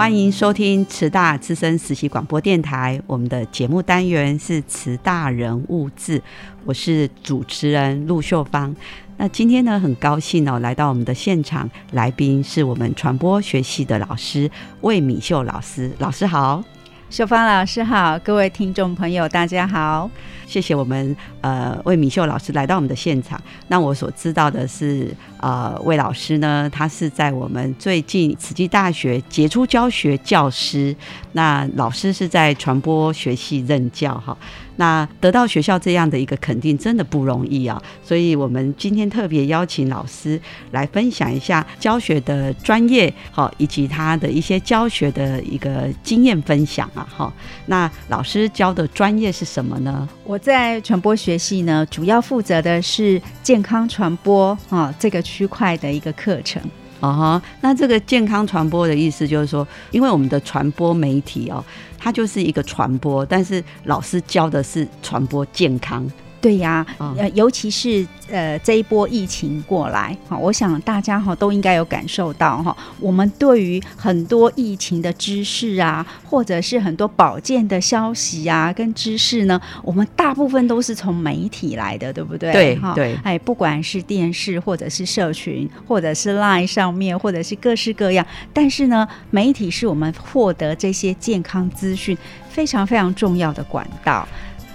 [0.00, 6.22] 欢迎收听慈大资深实习广播电台，我们的节目单元是慈大人物志，
[6.64, 8.74] 我是主持人陆秀芳。
[9.18, 16.64] 那今天呢，很高兴哦，来到我们的现场，来宾是我们传播学系的老师魏敏秀老师，老师好，
[17.10, 20.08] 秀芳老师好，各位听众朋友大家好。
[20.46, 23.40] 谢谢我们呃魏敏秀老师来到我们的现场。
[23.66, 30.94] 那我所知道的是，呃魏老师呢，他是在我们最近慈济大学杰出教学教师。
[31.32, 34.36] 那老师是在传播学系任教哈。
[34.80, 37.80] 那得到学校这样的一个肯定，真的不容易啊。
[38.02, 40.40] 所以我们今天特别邀请老师
[40.72, 47.06] 来分享一下教学的专业，好，以及他的一些教学的一个经验分享啊。
[47.16, 47.32] 哈，
[47.66, 50.08] 那老师教的专业是什么呢？
[50.24, 50.40] 我。
[50.40, 56.62] 在传播学系呢，主要负责的是健康传播啊这个区块的一个课程。
[57.00, 61.64] 哦哈，那这个健康传播的意思就是说，因为我们的传播媒体哦，
[61.98, 66.06] 它就是一个传播，但是老师教的是传播健康。
[66.40, 82.52] 对呀，呃，尤其是呃这一波疫情过来，哈，我想大家哈都应该有感受到哈，我们对于很多疫情的知识啊，或者是很多保健的消息啊，跟知识呢，我们大部分都是从媒体来的，对不对？
[82.52, 92.16] 对，哈，对，哎，不管是电视，或者是社群，或者是 Line 上面，或者是各式各样，但是呢，媒体是我们获得这些健康资讯
[92.48, 94.26] 非常非常重要的管道。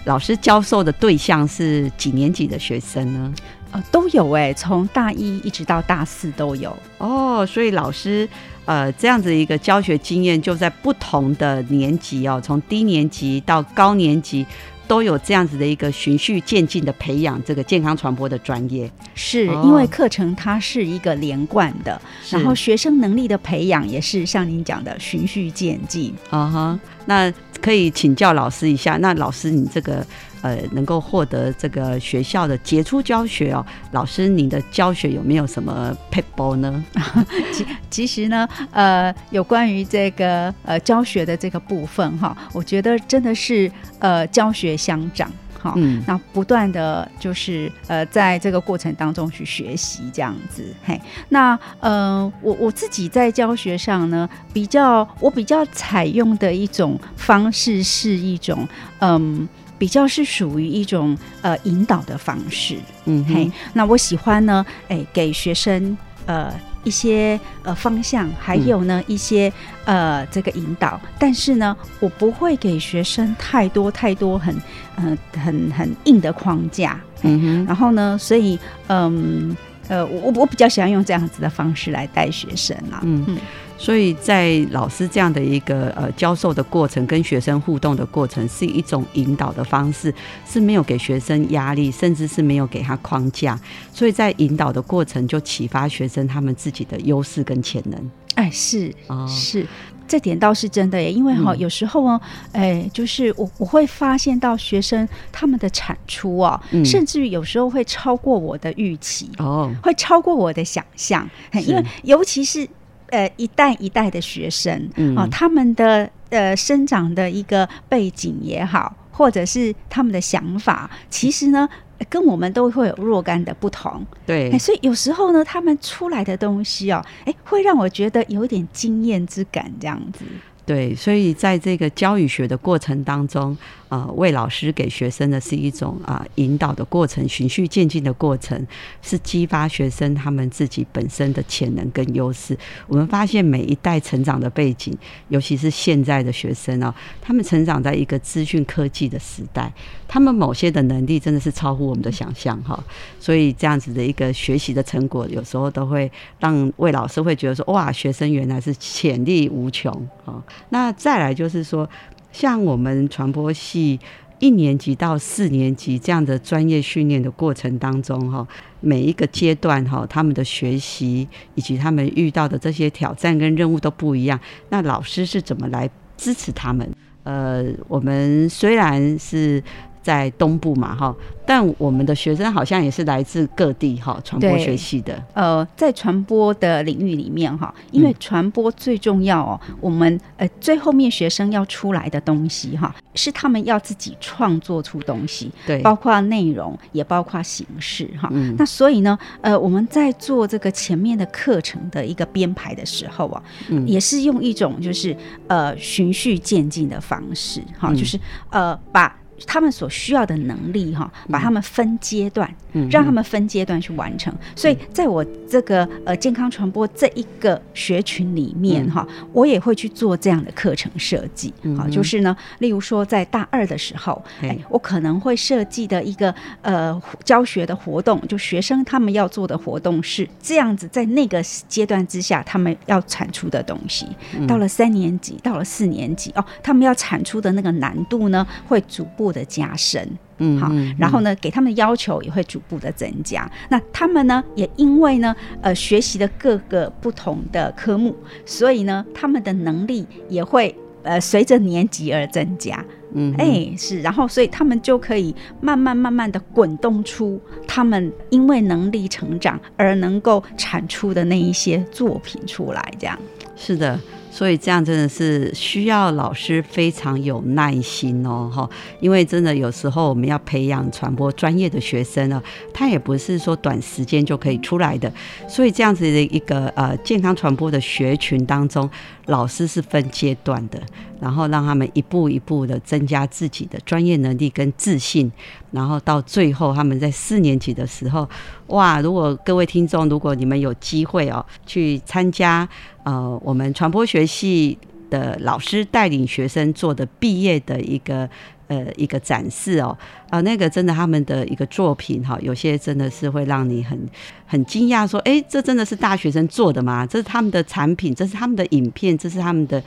[0.05, 3.33] 老师教授的对象是几年级的学生呢？
[3.71, 7.45] 呃，都有哎，从大一一直到大四都有哦。
[7.45, 8.27] 所以老师
[8.63, 14.45] 呃这样子一个教学经验，就在不同的年级哦，从低年级到高年级。
[14.87, 21.99] 都有这样子的一个循序渐进的培养这个健康传播的专业，是因为课程它是一个连贯的，
[22.29, 26.13] 然后学生能力的培养也是像您讲的循序渐进。
[26.29, 30.05] 啊哈，那可以请教老师一下，那老师你这个。
[30.41, 36.85] 呃，能够获得这个学校的杰出教学哦，老师，你的教学有没有什么 p e p l 呢？
[37.51, 45.31] 其其实呢，呃，有关于这个呃教学的这个部分哈，我觉得真的是呃教学相长
[45.65, 58.67] 哈，嗯，那不断的就是呃在这个过程当中去学习这样子，嘿，那呃我我自己在教学上呢，比较我比较采用的一种方式是一种
[58.99, 59.47] 嗯。
[59.77, 66.49] 比较是属于一种呃引导的方式，嗯嘿，那我喜欢呢，哎，给学生呃
[66.85, 69.51] 一些呃方向，还有呢一些
[69.83, 74.55] 呃这个引导，但是呢，我不会给学生太多太多很
[74.95, 78.57] 嗯很很硬的框架，嗯哼，然后呢，所以
[78.87, 79.53] 嗯
[79.89, 83.25] 呃我我比较喜欢用这样子的方式来带学生啊，嗯。
[83.27, 83.37] 嗯。
[83.77, 90.13] 所以在老师这样的一个呃教授的过程，跟学生互动的过程，是一种引导的方式，
[90.47, 93.59] 是没有给学生压力，甚至是没有给他框架。
[93.91, 98.11] 所以在引导的过程，就启发学生他们自己的优势跟潜能。
[98.35, 99.67] 哎，是啊，是
[100.07, 101.11] 这点倒是真的耶。
[101.11, 102.19] 因为哈，有时候哦，
[102.53, 111.29] 哎，就是我我会发现到学生他们的产出啊，甚至于有时候会超过我的预期哦，会超过我的想象。
[111.53, 112.65] 因为尤其是。
[113.07, 121.69] 呃，一代一代的学生嗯啊，他们的呃生长的一个背景也好，或者是他们的想法，其实呢，
[122.09, 124.05] 跟我们都会有若干的不同。
[124.25, 130.25] 对，所以有时候呢，他们出来的东西哦，哎，会让我觉得有点惊艳之感，这样子。
[130.65, 133.55] 对，所以在这个教育学的过程当中，
[133.89, 138.65] 呃，魏老师给学生的是一种啊引导的过程，循序渐进的过程，
[139.01, 142.57] 是激发学生他们自己本身的潜能跟优势。
[142.87, 144.97] 我们发现每一代成长的背景，
[145.29, 149.71] 尤其是现在的学生啊，他们成长在一个资讯科技的时代，
[150.07, 152.83] 他们某些的能力真的是超乎我们的想象哈。
[153.19, 159.93] 所以这样子的一个学习的成果，有时候都会让魏老师会觉得说，哇，学生原来是潜力无穷
[160.25, 160.43] 啊。
[160.69, 161.87] 那再来就是说。
[162.35, 163.97] 像我们传播系
[164.39, 168.45] 一年级到四年级这样的专业训练的过程当中，哈，
[168.81, 174.37] 每一个阶段哈，他们的学习以及他们遇到的这些挑战跟任务都不一样。
[174.67, 176.85] 那老师是怎么来支持他们？
[177.23, 179.63] 呃，我们虽然是。
[180.05, 181.15] 在东部嘛，哈，
[181.47, 185.19] 但我们的学生好像也是来自各地，哈，传播学系的。
[185.33, 198.31] 呃，在传播的领域里面，哈，因为传播最重要哦，我们呃最后面学生要出来的东西，哈，是他们要自己创作出东西，对，包括内容，也包括形式，哈。
[198.59, 203.41] 那所以呢，呃，我们在做这个前面的课程的一个编排的时候啊，
[203.87, 205.17] 也是用一种就是
[205.47, 208.19] 呃循序渐进的方式，哈，就是
[208.51, 209.11] 呃把。
[209.45, 212.49] 他们所需要的能力，哈，把他们分阶段，
[212.89, 214.33] 让他们分阶段去完成。
[214.55, 221.53] 所以，在我这个呃健康传播这一个学群里面，哈，我也会去做这样的课程设计。
[221.77, 234.07] 好，就是呢，例如说在大二的时候，哎，我可能会设计的一个呃教学的活动，就学生他们要做的活动是这样子，在那个阶段之下，他们要产出的东西，
[234.47, 239.24] 到了三年级，到了四年级，哦，他们要产出的那个难度呢，会逐步。
[239.31, 240.07] 的加深，
[240.37, 243.49] 嗯，好，然后呢，给他们的要求也会逐步的增加。
[243.69, 252.83] 那他们呢，也因为呢，呃，学习的各个不同的科目，所以呢，他们的能力也会呃随着年级而增加。
[253.17, 262.93] 嗯，哎，是，然后所以他们就可以慢慢慢慢的滚动出他们因为能力成长而能够产出的那一些作品出来。
[262.99, 263.17] 这样，
[263.55, 263.97] 是的。
[264.35, 272.43] 所以这样真的是需要老师非常有耐心哦，哈，因为真的有时候我们要培养传播专业的学生呢，
[272.73, 275.09] 他也不是说短时间就可以出来的。
[275.47, 278.89] 所以这样子的一个呃健康传播的学群当中，
[279.27, 280.81] 老师是分阶段的，
[281.19, 285.31] 然后让他们一步一步的增加自己的专业能力跟自信，
[285.71, 288.27] 然后到最后他们在四年级的时候，
[288.67, 288.99] 哇！
[289.01, 292.67] 如果各位听众，如果你们有机会哦去参加。
[293.03, 294.75] 呃，我们传播学系
[295.11, 298.27] 的老师带领学生做的毕业的一个
[298.67, 299.97] 呃一个展示哦，
[300.29, 303.99] 啊，那个真的他们的一个作品哈，有些真的是会让你很
[304.45, 307.05] 很惊讶，说，哎，这真的是大学生做的吗？
[307.05, 309.81] 这是他们的产品，这是他们的影片，这是他们的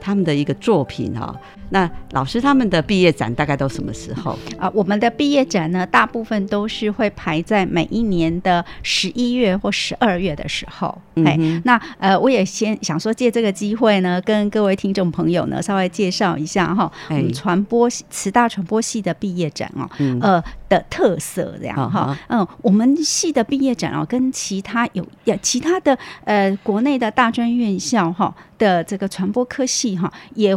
[0.00, 1.34] 他们的一个作品哈。
[1.72, 4.68] 那老师他们的毕业展大概都什么时候啊？
[4.74, 10.96] 我们的毕业展呢，大部分都是会排在每一年的十一月或十二月的时候。
[11.24, 17.88] 哎，那呃，我也先想说借这个机会呢，跟各位听众朋友呢稍微介绍一下哈，我们传播
[18.20, 19.88] 慈大传播系的毕业展哦，
[20.20, 22.14] 呃的特色这样哈。
[22.28, 25.06] 嗯，我们系的毕业展哦，跟其他有
[25.40, 30.54] 其他的呃国内的大专院校哈的这个传播科系哈也。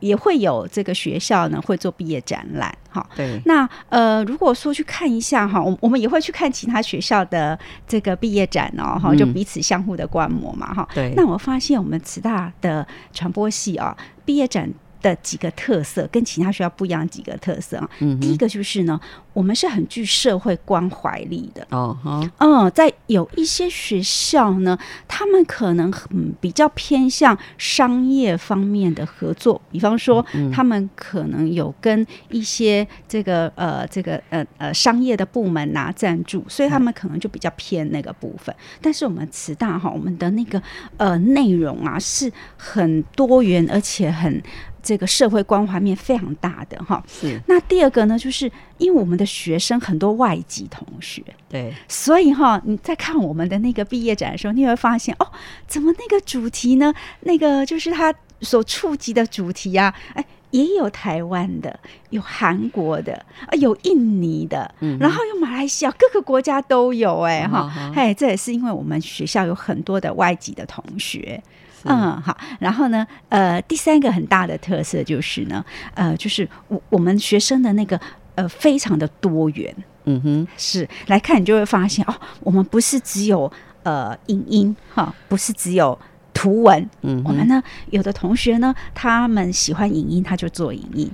[0.00, 3.04] 也会有这个学校呢，会做毕业展览，哈。
[3.16, 3.40] 对。
[3.46, 7.58] 那呃，如果说去看一下哈，我我们也会去看其他学校的
[7.88, 10.86] 这个毕业展哦，哈，就彼此相互的观摩嘛，哈。
[10.94, 11.14] 对。
[11.16, 14.70] 那我发现我们慈大的传播系啊，毕业展。
[15.02, 19.00] 的几个特色跟其他学校不一样，几个特色啊，嗯第一个就是呢，
[19.32, 21.96] 我们是很具社会关怀力的哦，
[22.38, 38.54] 嗯，在有一些学校呢，他们可能很比较偏向商业方面的合作，比方说他们可能有跟一些这个呃这个呃呃商业的部门拿赞助，所以他们可能就比较偏那个部分。
[38.80, 40.60] 但是我们慈大哈，我们的那个
[40.96, 44.42] 呃内容啊是很多元，而且很。
[44.86, 47.40] 这个社会关怀面非常大的哈，是。
[47.48, 55.26] 那第二个呢，就是因为我们的学生很多外籍同学，对，所以哈，你在看我们的那个毕业展的时候，你会发现哦，
[55.66, 56.94] 怎么那个主题呢？
[57.22, 63.12] 那个就是他所触及的主题啊，哎，也有台湾的，有韩国的，
[63.46, 71.42] 啊，有印尼的，嗯，然后有马来西亚，各个国家都有，哎哈，哎，这也是因为我们学校有很多的外籍的同学。
[71.88, 72.36] 嗯，好。
[72.58, 75.64] 然后呢，呃，第三个很大的特色就是呢，
[75.94, 78.00] 呃，就是我我们学生的那个
[78.34, 79.74] 呃，非常的多元。
[80.04, 83.50] 嗯哼，是来看你就会发现哦，我们不是只有
[83.82, 85.98] 呃影音哈，不是只有
[86.36, 91.08] 图文，嗯，我们呢有的同学呢，他们喜欢影音，他就做影音；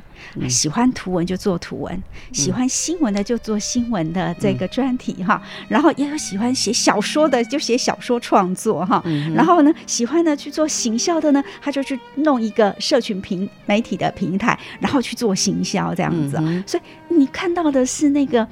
[0.49, 1.97] 喜欢图文就做图文；
[2.33, 5.41] 喜欢新闻的就做新闻的这个专题哈。
[5.69, 9.01] 然后也有喜欢写小说的，就写小说创作哈。
[9.33, 16.37] 然后呢，喜欢呢去做行销的呢，他就去弄一个社群平媒体的平台，然后去做行销这样子。
[16.67, 18.43] 所以你看到的是那个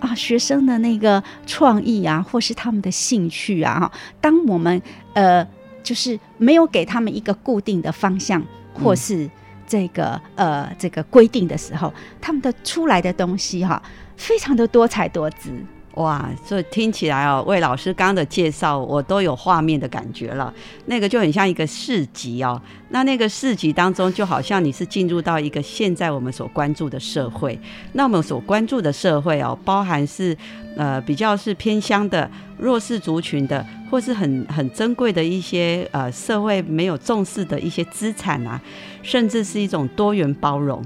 [0.00, 3.92] 啊学生的那个创意啊，或是他们的兴趣啊哈。
[4.22, 4.80] 当我们
[5.12, 5.46] 呃。
[5.84, 9.30] 就是没有给他们一个固定的方向，或是
[9.64, 13.80] 这个呃这个规定的时候，他们的出来的东西哈，
[14.16, 15.52] 非常的多彩多姿。
[15.94, 20.52] 哇，所以听起来哦，魏老师刚刚的介绍，我都有画面的感觉了。
[20.86, 27.58] 那个就很像一个市集哦，那那个市集当中，就好像你是进入到一个现在我们所关注的社会。
[27.92, 30.36] 那我们所关注的社会哦，包含是
[30.76, 33.64] 呃比较是偏乡的弱势族群的。
[33.90, 38.60] 或是很很珍贵的一些呃社会没有重视的一些资产啊，
[39.04, 40.84] 甚至是一种多元包容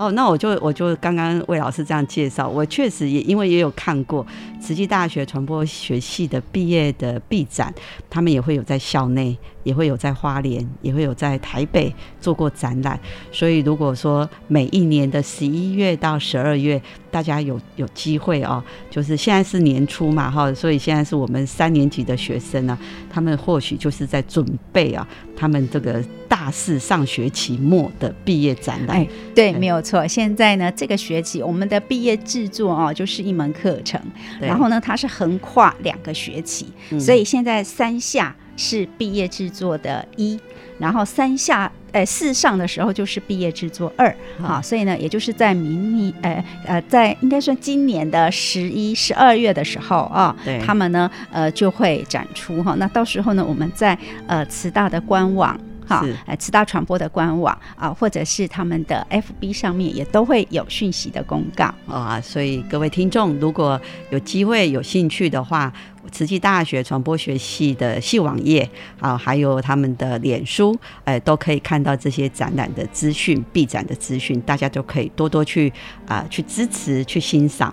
[0.00, 0.10] 哦。
[0.12, 4.26] 那我就我就刚刚魏老师这样介绍，我确实也因为也有看过
[4.60, 7.72] 慈济大学传播学系的毕业的毕展，
[8.08, 13.00] 他们也会有在校内，也会有在花莲，也会有在台北做过展览。
[13.32, 16.78] 所以如果说每一年的十一月到十二月，
[17.10, 22.50] 大家有有机会哦，就是现在是年初嘛哈，所以现在是我们三年级的学生。
[22.50, 22.76] 生呢，
[23.08, 28.96] 他们或许就是在准备啊，他们这个大四上学期末的毕业展览。
[28.96, 30.04] 哎，对，没有错。
[30.04, 34.00] 现在呢，这个学期我们的毕业制作哦，就是一门课程，
[34.40, 36.66] 然后呢，它是横跨两个学期，
[36.98, 40.38] 所以现在三下是毕业制作的一，
[40.78, 41.70] 然后三下。
[41.92, 52.76] 呃，四上的时候就是毕业制作二，啊，所以呢，也就是在明年，呃呃，在应该算今年的十一、十二月的时候啊，他们呢，呃，就会展出哈。
[52.78, 55.58] 那到时候呢，我们在呃慈大的官网。
[55.84, 63.80] 好，呃，慈大传播的官网啊，或者是他们的 FB 上面也都会有讯息的公告啊，所以各位听众如果
[64.10, 65.72] 有机会有兴趣的话，
[66.10, 75.72] 慈济大学传播学系的系网页啊，还有他们的脸书，呃，都可以看到这些展览的资讯、闭展的资讯，大家都可以多多去
[76.06, 77.72] 啊去支持、去欣赏。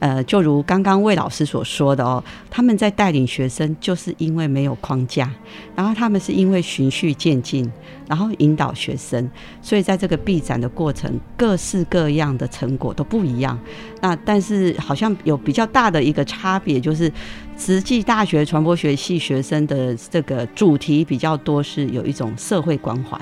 [0.00, 5.30] 呃，就如刚刚魏老师所说的哦，他们在带领学生，就是因为没有框架，
[5.74, 7.70] 然后他们是因为循序渐进，
[8.06, 9.30] 然后引导学生，
[9.62, 13.58] 所以在这个闭展的过程，各式各样的成果都不一样。
[14.02, 17.10] 那但是好像有比较大的一个差别，就是
[17.56, 23.18] 实际大学传播学系学生的这个主题比较多，是有一种社会关怀。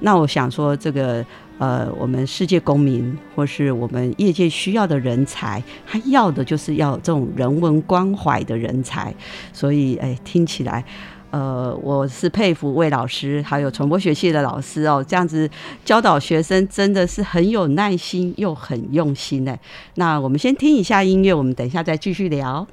[0.00, 1.24] 那我想说这个。
[1.60, 9.12] 呃，我们世界公民或是我们业界需要的人才，他要的就是要这种人文关怀的人才。
[9.52, 10.84] 所以，哎，听起来，
[11.32, 15.50] 呃，我是佩服魏老师，还有传播学系的老师哦，这样子
[15.84, 19.58] 教导学生真的是很有耐心又很用心呢。
[19.96, 22.64] 那我们先听一下音乐，我们等一下再继续聊。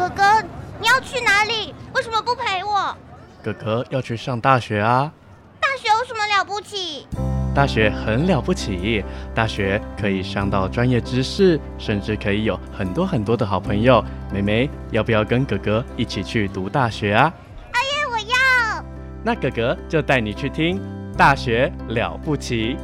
[0.00, 0.24] 哥哥，
[0.80, 0.98] 你要
[4.00, 5.12] 去上大学啊！
[5.60, 7.06] 大学有什么了不起？
[7.54, 9.04] 大学很了不起，
[9.34, 14.02] 大学可以上到专业知识，甚至可以有很多很多的好朋友。
[14.32, 17.30] 妹妹，要不要跟哥哥一起去读大学啊？
[17.72, 18.82] 哎呀，我要！
[19.22, 20.80] 那哥哥就带你去听
[21.14, 22.74] 《大学了不起》。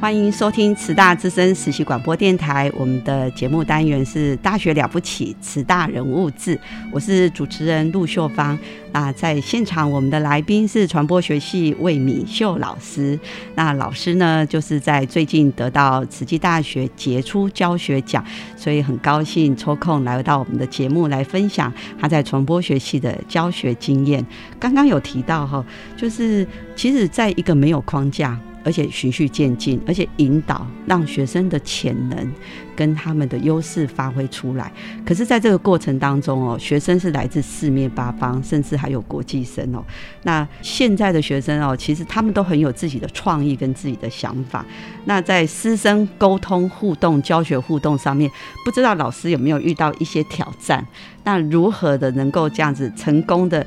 [0.00, 6.56] 欢迎收听慈大之声实习广播电台，我们的节目单元是《大学了不起》，慈大人物志，
[6.92, 8.56] 我是主持人陆秀芳。
[8.92, 13.18] 那在现场，我们的来宾是传播学系魏敏秀老师。
[13.56, 18.24] 那老师呢，就是在最近得到慈济大学杰出教学奖，
[18.56, 24.24] 所以很高兴抽空来到我们的节目来分享他在传播学系的教学经验。
[24.60, 25.64] 刚刚有提到哈，
[25.96, 28.38] 就是其实在一个没有框架。
[28.64, 32.32] 而且循序渐进，而且引导让学生的潜能
[32.76, 34.72] 跟他们的优势发挥出来。
[35.04, 39.82] 可是，在这个过程当中哦，学生是来自四面八方，甚至还有国际生哦。
[40.22, 44.64] 那现在的学生哦，其实他们都很有自己的创意跟自己的想法。
[45.04, 48.30] 那在师生沟通互动、教学互动上面，
[48.64, 50.86] 不知道老师有没有遇到一些挑战？
[51.24, 53.66] 那如何的能够这样子成功的？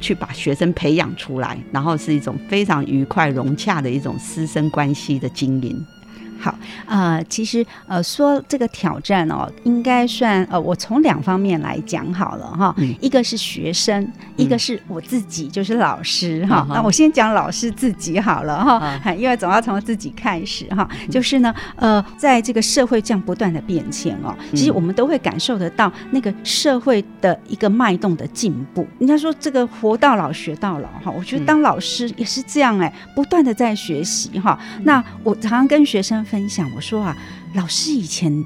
[0.00, 5.84] 去把学生培养出来，然后是一种非常愉快融洽的一种师生关系的经营。
[6.38, 6.54] 好，
[6.86, 12.74] 呃，其实呃说这个挑战哦，应该算呃，我从两方面来讲好了哈。
[13.00, 16.66] 一个是学生，一个是我自己，就是老师哈。
[16.68, 20.88] 那我先讲老师自己好了哈， 因为总要从自己开始哈。
[21.10, 28.86] 就是呢，呃，在这个社会这样不断的变迁哦，其实我们都会感受得到那个社会的一个脉动的进步。
[28.98, 34.58] 人家说这个活到老学到老哈，我觉得当老师也是这样哎，不断的在学习哈。
[34.82, 36.25] 那我常常跟学生。
[36.30, 37.16] 分享我说啊，
[37.54, 38.44] 老师以前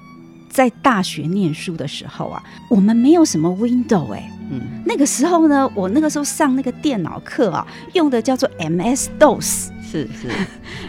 [0.48, 9.68] 在大学念书的时候啊，我们没有什么 Window 哎，嗯，那个时候呢，我那个时候上那个电脑课啊，用的叫做 MS DOS。
[9.90, 10.28] 是是，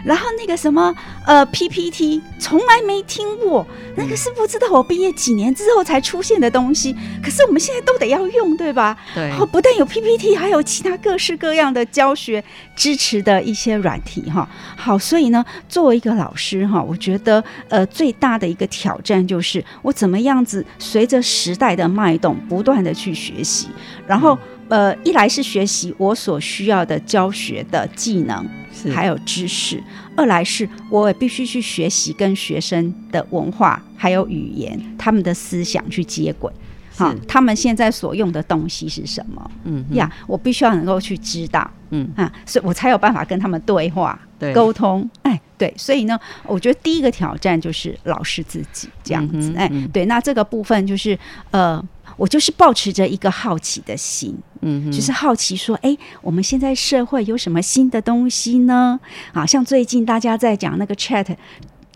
[0.04, 0.94] 然后那个什么
[1.24, 3.66] 呃 PPT 从来没听过，
[3.96, 6.94] 那个是不知道我毕业几年之后才出现的东西。
[7.22, 8.96] 可是我们现在都得要用，对吧？
[9.14, 9.30] 对。
[9.32, 12.42] 哦，不但有 PPT，还有其他各式各样的教学
[12.74, 14.48] 支持的一些软体哈。
[14.76, 23.68] 好，所以呢，作为一个老师哈，我觉得呃最大的一个挑战就是我怎么样子随着时代的脉动不断的去学习，
[24.06, 24.36] 然后
[24.72, 28.48] 呃一来是学习我所需要的教学的技能。
[28.92, 29.80] 还有知识，
[30.16, 36.50] 二来是我也必须去学习跟学生的文化还有语言，他们的思想去接轨。
[36.96, 39.50] 好，他们现在所用的东西是什么？
[39.64, 41.70] 嗯呀，我必须要能够去知道。
[41.90, 44.18] 嗯啊，所以我才有办法跟他们对话、
[44.52, 45.08] 沟通。
[45.22, 49.54] 哎，对，所以呢，我觉得第一个挑战就是老师自己这样子。
[49.54, 51.16] 哎，对，那这个部分就是
[51.52, 51.80] 呃。
[52.22, 59.00] 我就是保持着一个好奇的心，嗯，就是好奇说，哎，我们现在社会有什么新的东西呢？
[59.34, 61.34] 好，像最近大家在讲那个 Chat，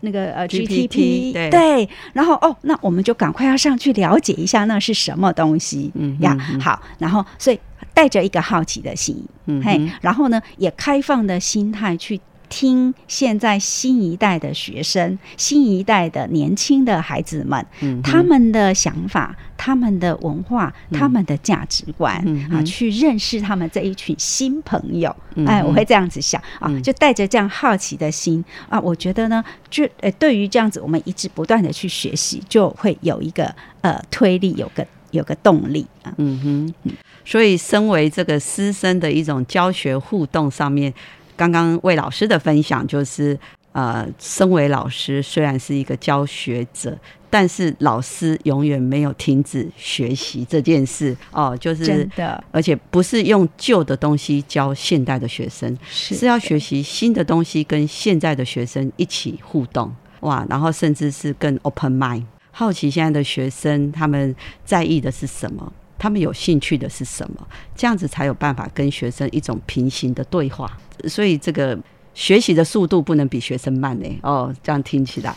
[0.01, 7.57] 那个呃 GTP，对，然后哦，那我们就赶快要上去了解一下那是什么东西，嗯呀，好，然后所以
[7.93, 12.19] 带着一个好奇的心，嗯嘿，然后呢，也开放的心态去。
[12.49, 25.15] 听现在新一代的学生、新一代的年轻的孩子们，嗯他们的想法、他们的文化、他们的价值观嗯啊，去认识他们这一群新朋友。
[25.45, 36.13] 哎，我会这样子想啊，就带着这样好奇的心啊，我觉得呢，就呃，对于这样子，我们一直不断的去学习，就会有一个呃推力，有个有个动力啊。
[36.17, 36.93] 嗯哼，
[37.25, 40.93] 所以身为这个师生的一种教学互动上面。
[41.37, 43.39] 刚刚魏老师的分享就是，
[43.71, 46.97] 呃，身为老师虽然是一个教学者，
[47.29, 51.15] 但是老师永远没有停止学习这件事。
[51.31, 56.25] 哦，就是真的，而且不是用旧的东西教现代的学生，是。
[56.25, 59.93] 要学习新的东西，跟现在的学生一起互动。
[60.21, 65.71] 哇，然后甚至是更 open mind，好奇现在的学生他们在意的是什么。
[65.97, 67.47] 他们有兴趣的是什么？
[67.75, 70.77] 这样子才有办法跟学生一种平行的对话。
[71.07, 71.77] 所以这个
[72.17, 74.09] 学习的速度不能比学生慢呢。
[74.23, 75.31] 哦，这样听起来。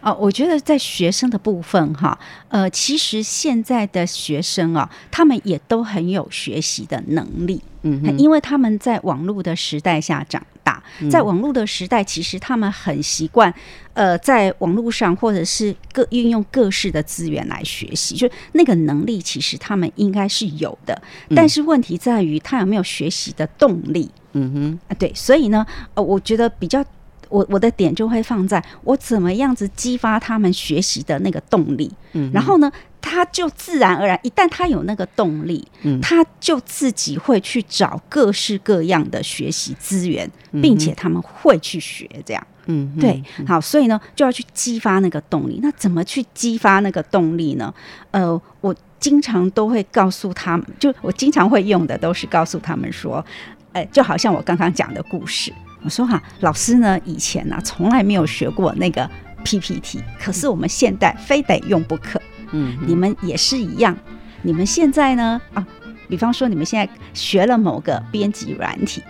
[0.00, 13.52] 哦，我觉得在学生的部分哈，呃，其实现在的学生啊，他们也都很有学习的能力，嗯，因为他们在网络的时代下长大，在网络的时代，其实他们很习惯，
[13.92, 21.02] 呃，在网络上或者是各运用各式的资源来学习，就那个能力其实他们应该是有的，
[21.36, 26.84] 但是问题在于他有没有学习的动力，嗯哼，啊，对，所以呢，呃，我觉得比较。
[27.28, 32.68] 我我的点就会放在我怎么样子激发他们学习的那个动力，嗯，然后呢，
[33.00, 40.28] 他就自然而然，一旦他有那个动力，嗯，他就自己会去找各式各样的学习资源，
[40.60, 45.60] 并且他们会去学，这样，嗯，对，好，所以呢，就要去激发那个动力。
[45.62, 47.72] 那怎么去激发那个动力呢？
[48.10, 53.24] 呃，我经常都会告诉他们，就我经常会用的都是告诉他们说，
[53.72, 55.52] 哎，就好像我刚刚讲的故事。
[55.82, 59.08] 我说哈，老师呢以前呢从来没有学过那个
[59.44, 62.20] PPT，可是我们现在非得用不可。
[62.52, 63.96] 嗯，你们也是一样，
[64.42, 65.66] 你们现在呢啊，
[66.08, 69.02] 比方说你们现在学了某个编辑软体。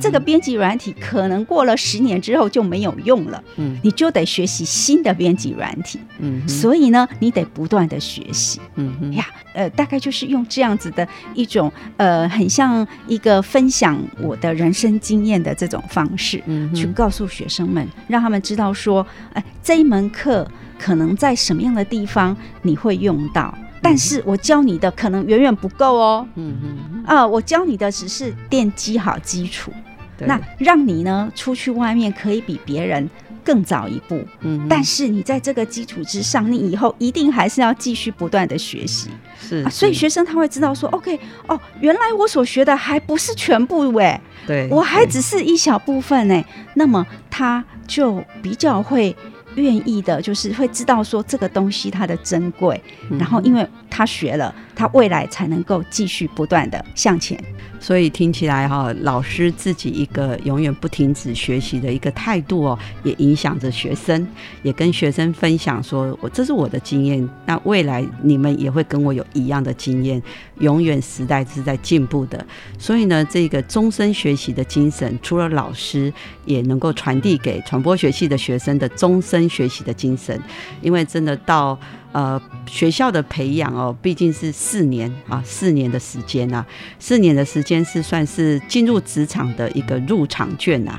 [0.00, 23.56] 这个编辑软体可能过了十年之后就没有用了，嗯，你就得学习新的编辑软体，嗯，所以呢，你得不断的学习，嗯呀，呃，大概就是用这样子的一种，呃，很像一个分享我的人生经验的这种方式，嗯，去告诉学生们，让他们知道说，哎，这一门课可能在什么样的地方你会用到。
[23.84, 26.26] 但是我教你的可能远远不够哦。
[26.34, 29.70] 嗯嗯啊，我教你的只是奠基好基础，
[30.18, 33.08] 那让你呢出去外面可以比别人
[33.44, 34.24] 更早一步。
[34.40, 39.10] 嗯，但是你在这个基础之上，你以后一定还是要继续不断的学习。
[39.38, 46.42] 是，所以学生他会知道说，OK，哦，原来我所学的还不是全部哎，对，我还只是一小部分哎，
[46.74, 49.14] 那么他就比较会。
[49.56, 52.80] 愿意的，就是会知道说这个东西它的珍贵，
[53.18, 57.38] 然后因为他学了，他未来才能够继续不断的向前。
[57.80, 64.26] 所以听起来哈，老师自己一个永远不停止学习的一个态度哦，也影响着学生，
[64.62, 70.22] 也跟学生分享说，我这是我的经验，那未来你们也会跟我有一样的经验。
[70.60, 72.42] 永远时代是在进步的，
[72.78, 76.10] 所以呢，这个终身学习的精神，除了老师
[76.46, 80.40] 也能够传递给传播学系的学生的终身学习的精神，
[80.80, 81.78] 因为真的到。
[82.14, 86.64] 呃，学校的培养哦，毕竟是四年啊，四年的时间啊，
[86.98, 90.98] 四年的时间是算是进入职场的一个入场券呐。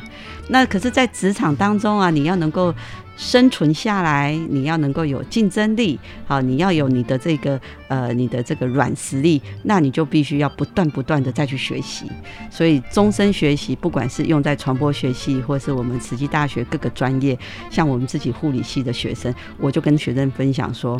[0.49, 2.75] 那可是，在职场当中啊，你要能够。
[3.17, 12.06] 生存下来，你要能够有竞争力，好，你要有你的这个呃，你的这个软实力，那你就必须要不断不断的再去学习。
[12.49, 17.38] 所以终身学习，不管是用在传播学系，或是我们慈济大学各个专业，
[17.69, 20.99] 像我们自己护理系的学生，我就跟学生分享说，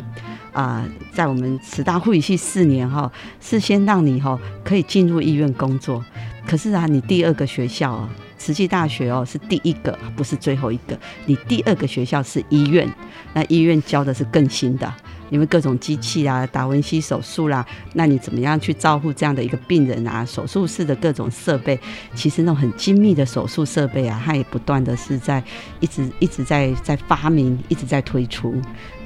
[0.52, 6.02] 啊，在我们慈大护理系四年哈，是先让你哈可以进入医院工作，
[6.46, 8.08] 可是啊，你第二个学校啊。
[8.38, 10.98] 慈济大学哦是第一个，不是最后一个。
[11.24, 12.88] 你第二个学校是医院，
[13.32, 14.92] 那医院教的是更新的，
[15.30, 20.24] 因为各种机器啊，达文西手术啦，那你怎么样去照顾这样的一个病人啊？
[20.24, 21.78] 手术室的各种设备，
[22.14, 25.42] 其实那种很精密的手术设备啊，它也不断的是在
[25.80, 28.54] 一直一直在在发明，一直在推出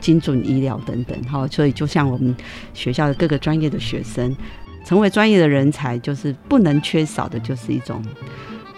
[0.01, 1.23] 精准医疗等等。
[1.25, 2.35] 哈，所以就像我们
[2.75, 4.37] 学校的各个专业的学生，
[4.85, 8.05] 成为专业的人才，就是不能缺少的，就是一种。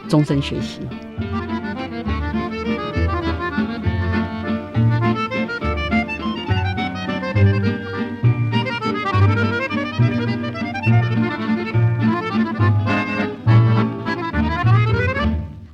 [0.09, 0.81] 终身学习。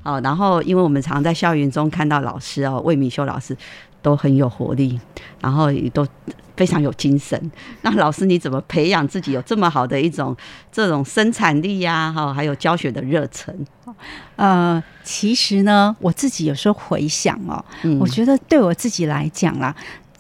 [0.03, 3.57] 好，然后因为我们常在校园中看到老师哦，魏明修老师
[4.01, 4.99] 都很有活力，
[5.41, 6.07] 然后也都。
[6.59, 7.41] 非常有精神。
[7.83, 10.37] 那老师你怎么培养自己有这么好的一种
[10.73, 12.13] 这种生产力呀？
[12.13, 13.57] 哈，还有教学的热忱。
[14.35, 17.65] 呃，其实呢，我自己有时候回想哦，
[18.01, 19.75] 我觉得对我自己来讲啦，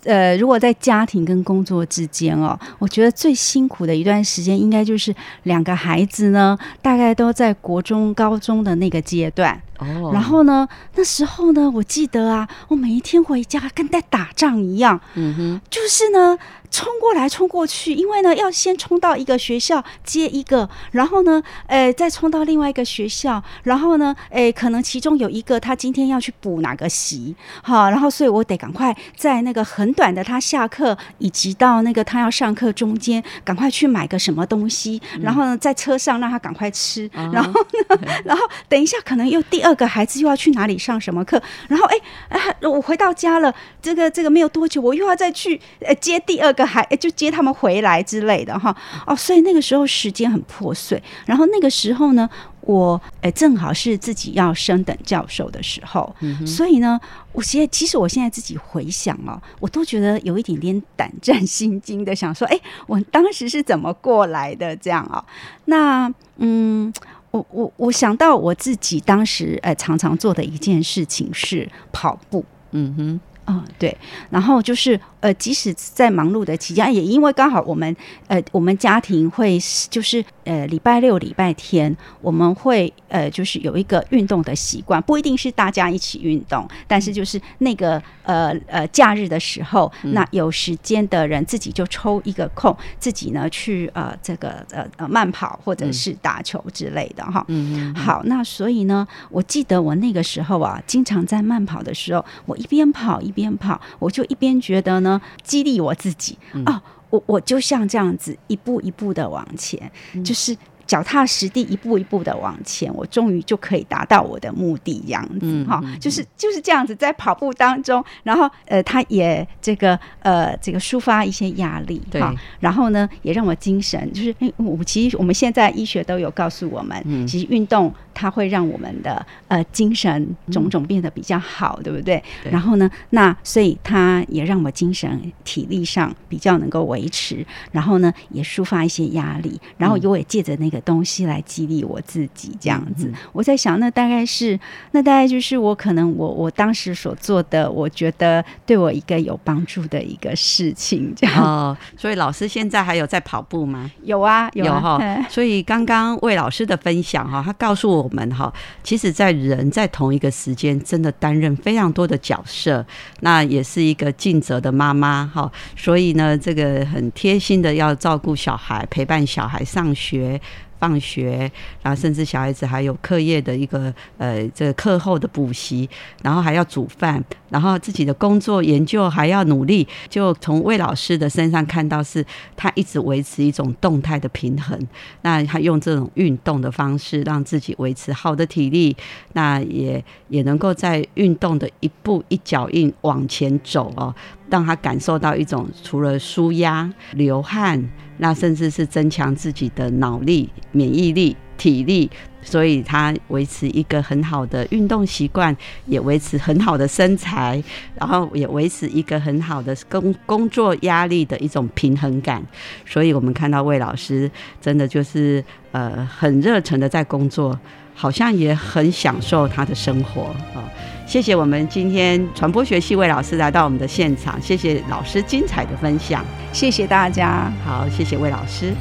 [0.05, 9.61] 呃，如果在家庭跟工作之间哦，我觉得最辛苦的一段时间，应该就是两个孩子呢，大概都在国中、高中的那个阶段。
[9.79, 10.69] 哦，然后呢？
[10.95, 11.71] 那时候呢？
[11.75, 15.01] 我记得啊，我每一天回家跟在打仗一样。
[15.15, 16.39] 嗯哼，就是呢。
[16.71, 41.97] 冲过来，冲过去，因为呢，要先冲到一个学校接一个，然后呢，诶，再冲到另外一个学校，然后呢，诶，可能其中有一个他今天要去补哪个习，好，然后所以我得赶快在那个很短的他下课以及到那个他要上课中间，赶快去买个什么东西，然后呢，在车上让他赶快吃，然后呢，然后等一下可能又第二 个孩子又要去哪里上什么课，然后哎
[42.37, 46.53] 啊，我回到家了，这个这个没有多久，我又要再去呃接第二。
[46.59, 48.75] 个孩就接他们回来之类的哈
[49.07, 51.01] 哦，所以那个时候时间很破碎。
[51.25, 52.29] 然后那个时候呢，
[52.63, 56.13] 我哎正好是自己要升等教授的时候，
[56.45, 56.99] 所以呢，
[57.33, 65.23] 我现在其实我现在自己回想哦，我都觉得有一点点胆战心惊的，想说哎，我当时是怎么过来的这样哦？
[65.67, 66.93] 那嗯，
[67.31, 73.21] 我我我想到我自己当时哎常常做的一件事情是跑步，嗯哼。
[73.51, 73.97] 嗯，对，
[74.29, 77.95] 然后就是呃，即使在忙碌的期间，也因为刚好我们
[78.27, 79.59] 呃，我们家庭会
[79.91, 97.45] 就是呃，礼拜六、礼拜天我们会呃，就是有一个运动的习惯，不一定是大家一起运动，但是就是那个呃呃假日的时候，那有时间的人自己就抽一个空，自己呢去呃这个呃呃慢跑或者是打球之类的哈。
[97.49, 105.08] 嗯，好，那所以呢，我记得我那个时候啊，经常在慢跑的时候，我一边跑一边跑，我就一边觉得呢，
[105.43, 109.91] 激励我自己哦，我我就像这样子一步一步的往前，
[110.25, 110.57] 就是。
[110.89, 132.21] 脚踏实地，一步一步的往前，我终于就可以达到我的目的，这样子哈，就是就是这样子，在跑步当中，然后呃，他也这个呃，这个抒发一些压力，哈，然后呢，也让我精神，就是我其实我们现在医学都有告诉我们，其实运动它会让我们的呃精神种种变得比较好，对不对？
[132.51, 140.83] 然后呢，那所以它也让我精神体力上比较能够维持，然后呢，也抒发一些压力，然后我也借着那个。
[140.89, 143.13] 东西来激励我自己，这样子。
[143.33, 144.59] 我在想，那大概是，
[144.93, 151.45] 那大概就是我可能我我当时所做的，我觉得对我一个有帮助的一个事情，这样。
[151.45, 153.91] 哦，所以老师现在还有在跑步吗？
[154.03, 154.99] 有啊，有哈。
[155.29, 162.85] 所以刚刚魏老师的分享哈，他告诉我们哈，其实，在人在同一个时间，真的担任非常多的角色。
[163.21, 170.41] 那也是一个尽责的妈妈哈，所以呢，这个很贴心的要照顾小孩，陪伴小孩上学。
[170.79, 171.51] 放学，
[171.83, 175.89] 然后甚至小孩子还有课业的一个呃，这个课后的补习，
[176.23, 179.87] 然后还要煮饭，然后自己的工作研究还要努力。
[180.09, 182.25] 就从魏老师的身上看到，是
[182.57, 184.79] 他一直维持一种动态的平衡。
[185.23, 188.97] 那他用这种运动的方式，让自己维持好的体力，
[189.33, 194.15] 那也也能够在运动的一步一脚印往前走哦，
[194.51, 197.83] 让他感受到一种除了舒压、流汗。
[198.21, 202.11] 那甚至是增强自己的脑力、免疫力、体力，
[202.43, 205.57] 所以他维持一个很好的运动习惯，
[205.87, 207.63] 也维持很好的身材，
[207.95, 212.45] 然后也维持一个很好的工工作压力的一种平衡感。
[212.85, 214.29] 所以我们看到魏老师
[214.61, 217.57] 真的就是呃很热忱的在工作，
[217.95, 220.23] 好像也很享受他的生活
[220.57, 220.67] 啊。
[221.09, 227.51] 谢谢我们今天传播学系魏老师来到我们的现场，谢谢老师精彩的分享，谢谢大家。
[227.65, 228.75] 好，谢谢魏老师。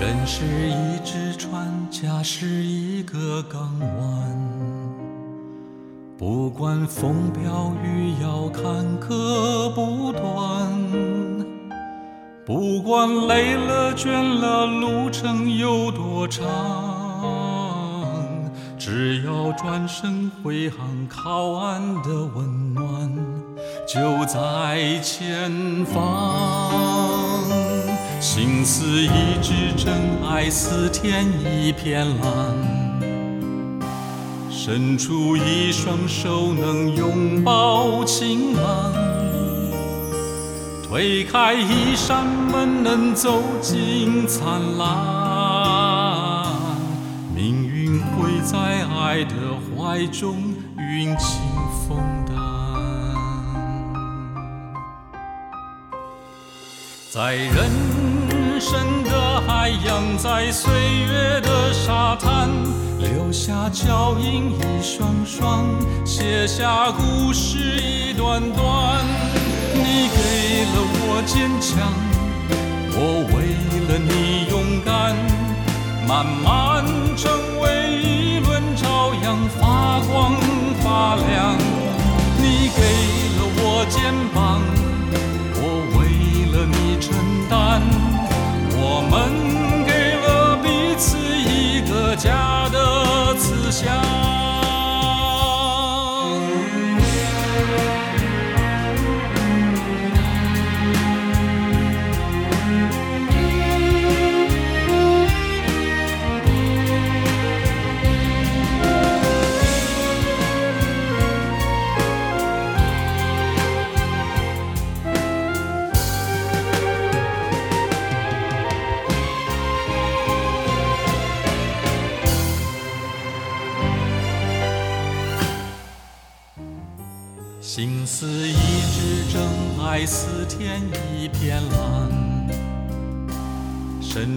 [0.00, 4.38] 人是一只船，家是一个港湾，
[6.16, 8.62] 不管风飘雨摇，坎
[9.00, 10.22] 坷不断，
[12.46, 16.46] 不管累了倦了，路程有多长。
[18.92, 23.08] 只要转身回航，靠岸的温暖
[23.86, 27.44] 就在前方。
[28.18, 29.94] 心似一支针，
[30.28, 33.70] 爱似天一片蓝。
[34.50, 38.92] 伸出一双手，能拥抱晴朗。
[40.82, 45.19] 推开一扇门，能走进灿烂。
[48.42, 49.34] 在爱的
[49.76, 51.40] 怀中云轻
[51.86, 52.34] 风淡，
[57.10, 57.70] 在人
[58.58, 62.48] 生的海洋，在岁月的沙滩，
[62.98, 65.66] 留下脚印一双双，
[66.06, 69.04] 写下故事一段段。
[69.74, 71.92] 你给了我坚强，
[72.94, 72.98] 我
[73.34, 73.36] 为
[73.86, 75.14] 了你勇敢，
[76.08, 76.84] 慢慢
[77.16, 77.30] 成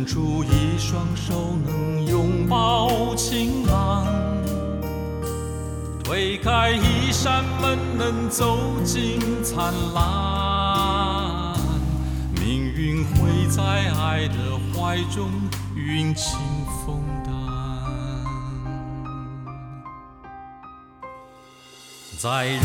[0.04, 4.06] 伸出一双手，能拥抱晴朗。
[6.04, 11.58] 推开一扇门，能走进灿烂。
[12.36, 15.32] 命运会在爱的怀中
[15.74, 16.38] 云轻
[16.86, 17.34] 风淡，
[22.18, 22.62] 在人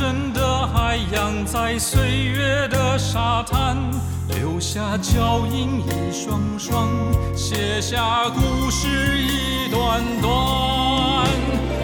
[0.00, 3.76] 生的海洋，在岁月的沙滩，
[4.28, 6.88] 留下脚印一双双，
[7.36, 11.28] 写下故事一段段。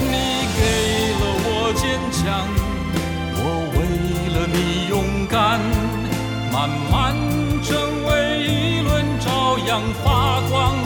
[0.01, 2.49] 你给了我坚强，
[3.37, 3.45] 我
[3.77, 3.79] 为
[4.33, 5.61] 了你勇敢。
[6.51, 7.15] 慢慢
[7.63, 7.77] 成
[8.07, 10.86] 为一轮朝阳发光。